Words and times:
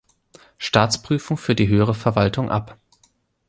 Staatsprüfung 0.57 1.37
für 1.37 1.53
die 1.53 1.67
höhere 1.67 1.93
Verwaltung 1.93 2.49
ab. 2.49 2.79